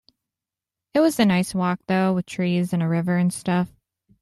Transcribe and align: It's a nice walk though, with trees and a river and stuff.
It's 0.95 1.19
a 1.19 1.25
nice 1.27 1.53
walk 1.53 1.79
though, 1.87 2.11
with 2.13 2.25
trees 2.25 2.73
and 2.73 2.81
a 2.81 2.87
river 2.87 3.17
and 3.17 3.31
stuff. 3.31 3.71